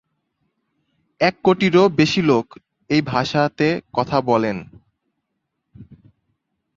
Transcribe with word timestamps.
এক 1.21 1.35
কোটিরও 1.43 1.83
বেশি 1.99 2.21
লোক 2.21 2.45
এই 2.89 3.01
ভাষাতে 3.03 3.67
কথা 3.93 4.17
বলেন। 4.21 4.57